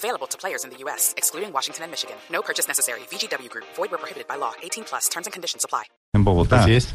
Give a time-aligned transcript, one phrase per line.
[0.00, 2.16] Available to players in the U.S., excluding Washington and Michigan.
[2.32, 3.00] No purchase necessary.
[3.10, 3.66] VGW Group.
[3.76, 4.52] Void where prohibited by law.
[4.62, 5.10] 18 plus.
[5.10, 5.84] Terms and conditions apply.
[6.14, 6.64] en Bogotá.
[6.64, 6.94] Así es.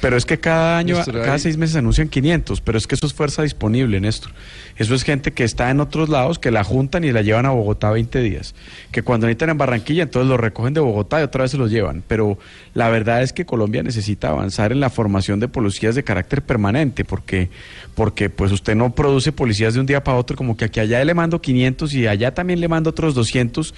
[0.00, 2.94] Pero es que cada año, Néstor, cada ahí- seis meses anuncian 500, pero es que
[2.94, 4.30] eso es fuerza disponible, Néstor.
[4.76, 7.50] Eso es gente que está en otros lados, que la juntan y la llevan a
[7.50, 8.54] Bogotá 20 días.
[8.92, 11.70] Que cuando necesitan en Barranquilla, entonces lo recogen de Bogotá y otra vez se los
[11.70, 12.02] llevan.
[12.06, 12.38] Pero
[12.74, 17.04] la verdad es que Colombia necesita avanzar en la formación de policías de carácter permanente,
[17.06, 17.48] porque,
[17.94, 21.02] porque pues usted no produce policías de un día para otro, como que aquí allá
[21.04, 23.74] le mando 500 y allá también le mando otros 200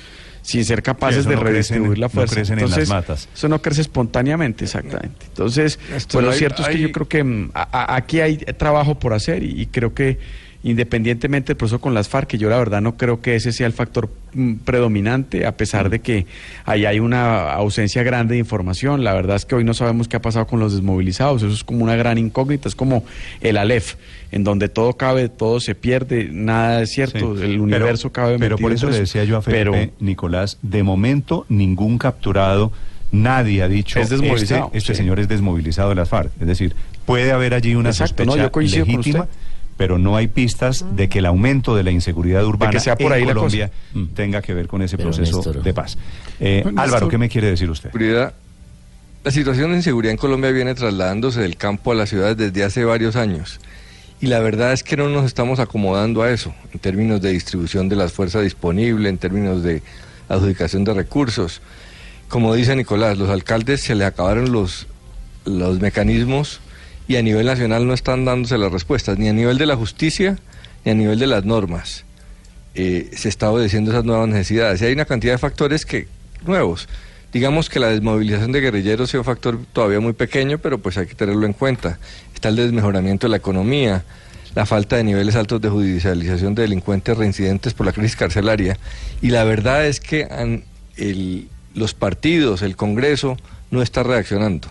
[0.48, 2.34] sin ser capaces de no redistribuir la no fuerza.
[2.37, 3.29] crecen en las Entonces, matas.
[3.34, 5.27] eso no crece espontáneamente, exactamente.
[5.27, 5.79] Entonces,
[6.11, 8.38] pues lo hay- cierto es que hay- yo creo que mm, a- a- aquí hay
[8.38, 10.18] trabajo por hacer y, y creo que
[10.64, 13.66] independientemente del proceso con las FARC, que yo la verdad no creo que ese sea
[13.66, 16.26] el factor mm, predominante, a pesar de que
[16.65, 19.04] ahí hay una ausencia grande de información.
[19.04, 21.42] La verdad es que hoy no sabemos qué ha pasado con los desmovilizados.
[21.42, 23.04] Eso es como una gran incógnita, es como
[23.40, 23.95] el Aleph,
[24.32, 27.43] en donde todo cabe, todo se pierde, nada es cierto, Sí.
[27.45, 30.82] el Pero- universo cabe Pero por eso le decía yo a Felipe, Pero- Nicolás, de
[30.82, 32.72] momento ningún capturado,
[33.10, 34.98] nadie ha dicho Es desmovilizado, este, este sí.
[34.98, 36.30] señor es desmovilizado de las FARC.
[36.40, 36.74] Es decir,
[37.06, 39.34] puede haber allí una Exacto, no, sospecha yo coincido con legítima, usted.
[39.79, 43.12] Pero no hay pistas de que el aumento de la inseguridad urbana sea por en
[43.12, 45.62] ahí la Colombia mm, tenga que ver con ese Pero, proceso Néstor.
[45.62, 45.96] de paz.
[46.40, 47.90] Eh, Álvaro, ¿qué me quiere decir usted?
[47.90, 48.34] Prioridad.
[49.24, 52.84] La situación de inseguridad en Colombia viene trasladándose del campo a las ciudades desde hace
[52.84, 53.60] varios años.
[54.21, 57.88] Y la verdad es que no nos estamos acomodando a eso, en términos de distribución
[57.88, 59.82] de las fuerzas disponibles, en términos de
[60.29, 61.62] adjudicación de recursos.
[62.29, 64.88] Como dice Nicolás, los alcaldes se les acabaron los,
[65.44, 66.60] los mecanismos
[67.09, 70.38] y a nivel nacional no están dándose las respuestas, ni a nivel de la justicia,
[70.84, 72.04] ni a nivel de las normas.
[72.75, 74.83] Eh, se está obedeciendo esas nuevas necesidades.
[74.83, 76.06] Y hay una cantidad de factores que
[76.47, 76.87] nuevos.
[77.33, 81.06] Digamos que la desmovilización de guerrilleros sea un factor todavía muy pequeño, pero pues hay
[81.06, 81.99] que tenerlo en cuenta.
[82.34, 84.04] Está el desmejoramiento de la economía,
[84.54, 88.78] la falta de niveles altos de judicialización de delincuentes reincidentes por la crisis carcelaria.
[89.22, 90.62] Y la verdad es que
[91.75, 93.38] los partidos, el Congreso,
[93.71, 94.69] no está reaccionando.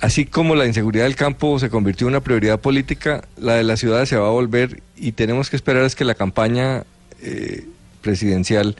[0.00, 3.80] Así como la inseguridad del campo se convirtió en una prioridad política, la de las
[3.80, 6.84] ciudades se va a volver y tenemos que esperar es que la campaña
[7.20, 7.66] eh,
[8.00, 8.76] presidencial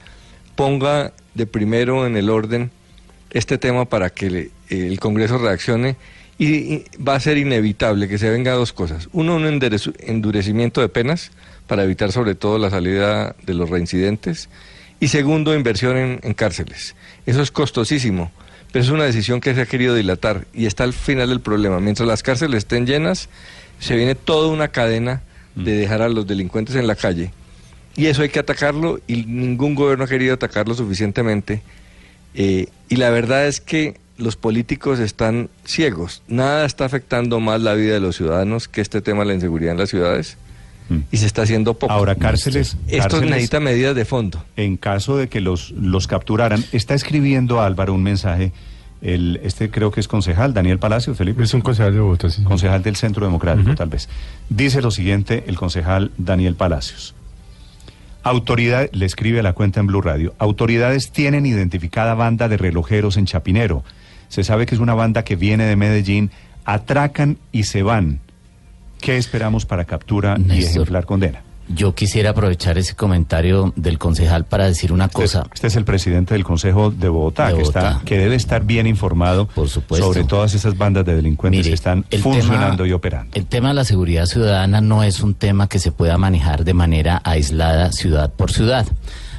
[0.55, 2.71] ponga de primero en el orden
[3.31, 5.97] este tema para que el Congreso reaccione
[6.37, 9.09] y, va a ser inevitable que se venga dos cosas.
[9.11, 11.31] Uno, un endurecimiento de penas
[11.67, 14.49] para evitar sobre todo la salida de los reincidentes
[15.01, 16.95] y segundo, inversión en, en cárceles.
[17.25, 18.31] Eso es costosísimo,
[18.71, 21.79] pero es una decisión que se ha querido dilatar y está al final del problema.
[21.79, 23.29] Mientras las cárceles estén llenas,
[23.79, 25.21] se viene toda una cadena
[25.55, 27.31] de dejar a los delincuentes en la calle.
[27.95, 31.61] Y eso hay que atacarlo y ningún gobierno ha querido atacarlo suficientemente.
[32.35, 36.21] Eh, y la verdad es que los políticos están ciegos.
[36.27, 39.71] Nada está afectando más la vida de los ciudadanos que este tema de la inseguridad
[39.71, 40.37] en las ciudades.
[40.89, 40.97] Mm.
[41.11, 41.93] Y se está haciendo poco.
[41.93, 42.75] Ahora, cárceles.
[42.87, 44.43] Esto cárceles- necesita medidas de fondo.
[44.55, 46.63] en caso de que los, los capturaran.
[46.71, 48.51] Está escribiendo Álvaro un mensaje,
[49.01, 51.43] el, este creo que es concejal, Daniel Palacio, Felipe.
[51.43, 52.43] Es un concejal de Bogotá, sí.
[52.43, 54.09] Concejal del Centro Democrático, tal vez.
[54.49, 57.13] Dice lo siguiente el concejal Daniel Palacios.
[58.21, 60.33] Autoridad, le escribe a la cuenta en Blue Radio.
[60.39, 63.83] Autoridades tienen identificada banda de relojeros en Chapinero.
[64.27, 66.29] Se sabe que es una banda que viene de Medellín,
[66.65, 68.19] atracan y se van.
[68.99, 71.41] ¿Qué esperamos para captura y ejemplar condena?
[71.71, 75.41] Yo quisiera aprovechar ese comentario del concejal para decir una cosa.
[75.41, 78.63] Este, este es el presidente del Consejo de Bogotá, De que está, que debe estar
[78.65, 80.07] bien informado Por supuesto.
[80.07, 83.31] sobre todas esas bandas de delincuentes Mire, que están funcionando tema- y operando.
[83.35, 86.73] El tema de la seguridad ciudadana no es un tema que se pueda manejar de
[86.73, 88.87] manera aislada ciudad por ciudad.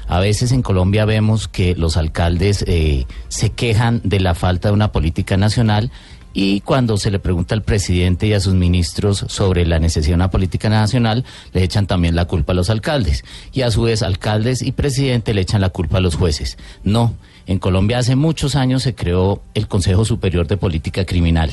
[0.07, 4.75] A veces en Colombia vemos que los alcaldes eh, se quejan de la falta de
[4.75, 5.91] una política nacional
[6.33, 10.17] y cuando se le pregunta al presidente y a sus ministros sobre la necesidad de
[10.17, 13.25] una política nacional, le echan también la culpa a los alcaldes.
[13.53, 16.57] Y a su vez, alcaldes y presidente le echan la culpa a los jueces.
[16.85, 17.15] No,
[17.47, 21.51] en Colombia hace muchos años se creó el Consejo Superior de Política Criminal,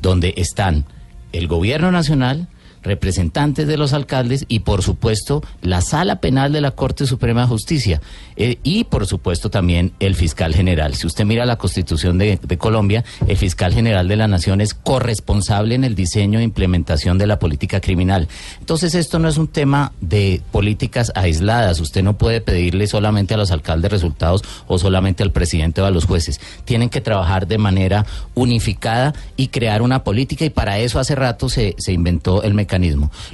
[0.00, 0.86] donde están
[1.32, 2.48] el gobierno nacional,
[2.84, 7.46] representantes de los alcaldes y por supuesto la sala penal de la Corte Suprema de
[7.48, 8.00] Justicia
[8.36, 10.94] eh, y por supuesto también el fiscal general.
[10.94, 15.74] Si usted mira la constitución de, Colombia, el fiscal general de la nación es corresponsable
[15.74, 18.28] en el diseño e implementación de la política criminal.
[18.60, 21.80] Entonces esto no es un tema de políticas aisladas.
[21.80, 25.90] Usted no puede pedirle solamente a los alcaldes resultados o solamente al presidente o a
[25.90, 26.40] los jueces.
[26.64, 31.48] Tienen que trabajar de manera unificada y crear una política y para eso hace rato
[31.48, 32.73] se, se inventó el mecanismo.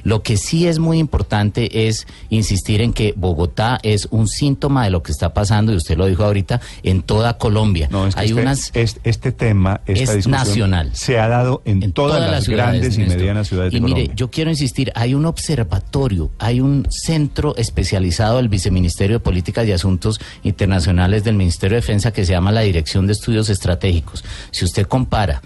[0.04, 4.90] Lo que sí es muy importante es insistir en que Bogotá es un síntoma de
[4.90, 7.88] lo que está pasando, y usted lo dijo ahorita, en toda Colombia.
[7.90, 8.70] No, es que Hay este, unas...
[8.74, 10.90] es- este tema, esta es nacional.
[10.94, 13.92] se ha dado en, en todas, las ciudades, grandes y medianas ciudades y de mire,
[13.94, 14.14] Colombia.
[14.16, 19.72] yo quiero insistir, hay un observatorio, hay un centro especializado del Viceministerio de Políticas y
[19.72, 24.24] Asuntos Internacionales del Ministerio de Defensa que se llama la Dirección de Estudios Estratégicos.
[24.50, 25.42] Si usted compara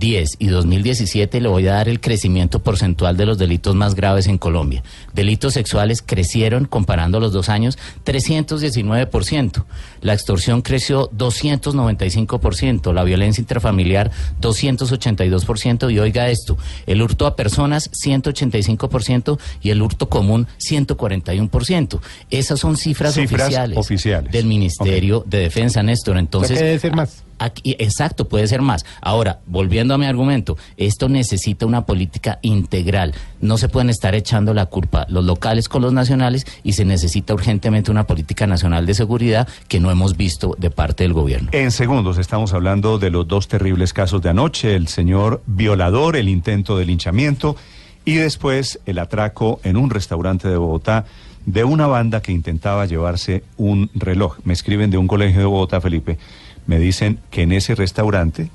[0.00, 4.26] 2010 y 2017, le voy a dar el crecimiento porcentual de los delitos más graves
[4.28, 4.82] en Colombia.
[5.12, 7.76] Delitos sexuales crecieron, comparando los dos años,
[8.06, 9.64] 319%.
[10.00, 12.94] La extorsión creció 295%.
[12.94, 14.10] La violencia intrafamiliar
[14.40, 15.92] 282%.
[15.92, 16.56] Y oiga esto,
[16.86, 22.00] el hurto a personas 185% y el hurto común 141%.
[22.30, 24.32] Esas son cifras, Cifras oficiales, oficiales.
[24.32, 26.16] del Ministerio de Defensa, Néstor.
[26.16, 27.22] Entonces, debe ser más.
[27.40, 28.84] Aquí, exacto, puede ser más.
[29.00, 33.14] Ahora, volviendo a mi argumento, esto necesita una política integral.
[33.40, 37.34] No se pueden estar echando la culpa los locales con los nacionales y se necesita
[37.34, 41.50] urgentemente una política nacional de seguridad que no hemos visto de parte del gobierno.
[41.52, 46.28] En segundos estamos hablando de los dos terribles casos de anoche, el señor violador, el
[46.28, 47.56] intento de linchamiento
[48.04, 51.04] y después el atraco en un restaurante de Bogotá
[51.46, 54.38] de una banda que intentaba llevarse un reloj.
[54.44, 56.18] Me escriben de un colegio de Bogotá, Felipe.
[56.66, 58.50] Me dicen que en ese restaurante,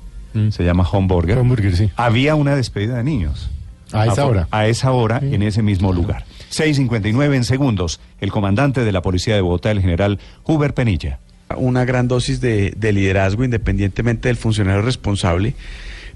[0.50, 1.90] se llama Homburger, Hamburger, sí.
[1.96, 3.50] había una despedida de niños.
[3.92, 4.48] A esa hora.
[4.50, 6.24] A esa hora, en ese mismo lugar.
[6.50, 8.00] 6.59 en segundos.
[8.20, 11.18] El comandante de la policía de Bogotá, el general Huber Penilla.
[11.56, 15.54] una gran dosis de, de liderazgo independientemente del funcionario responsable,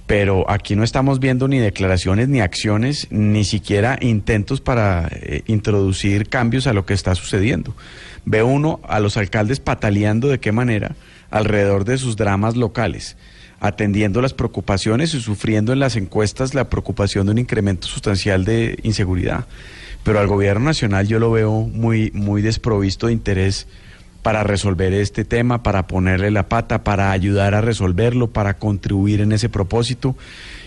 [0.06, 6.28] pero aquí no estamos viendo ni declaraciones ni acciones, ni siquiera intentos para eh, introducir
[6.28, 7.76] cambios a lo que está sucediendo.
[8.24, 10.96] Ve uno a los alcaldes pataleando de qué manera
[11.30, 13.16] alrededor de sus dramas locales
[13.60, 18.78] atendiendo las preocupaciones y sufriendo en las encuestas la preocupación de un incremento sustancial de
[18.82, 19.46] inseguridad.
[20.02, 23.66] Pero al gobierno nacional yo lo veo muy, muy desprovisto de interés
[24.22, 29.32] para resolver este tema, para ponerle la pata, para ayudar a resolverlo, para contribuir en
[29.32, 30.16] ese propósito.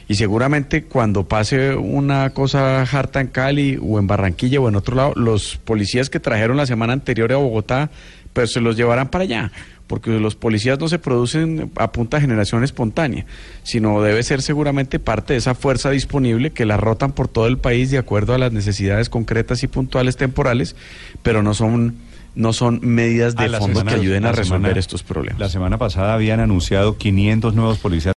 [0.07, 4.95] Y seguramente cuando pase una cosa harta en Cali o en Barranquilla o en otro
[4.95, 7.89] lado, los policías que trajeron la semana anterior a Bogotá,
[8.33, 9.51] pues se los llevarán para allá,
[9.87, 13.25] porque los policías no se producen a punta de generación espontánea,
[13.63, 17.57] sino debe ser seguramente parte de esa fuerza disponible que la rotan por todo el
[17.57, 20.75] país de acuerdo a las necesidades concretas y puntuales temporales,
[21.21, 21.95] pero no son
[22.35, 25.39] no son medidas de fondo que ayuden a resolver semana- estos problemas.
[25.39, 28.11] La semana pasada habían anunciado 500 nuevos policías